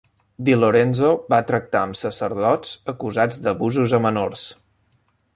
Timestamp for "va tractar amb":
1.33-1.99